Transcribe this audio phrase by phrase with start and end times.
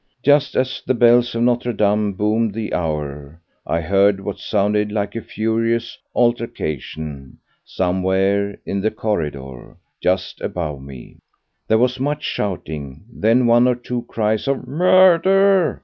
[0.23, 5.15] Just as the bells of Notre Dame boomed the hour I heard what sounded like
[5.15, 11.19] a furious altercation somewhere in the corridor just above me.
[11.67, 15.79] There was much shouting, then one or two cries of "Murder!"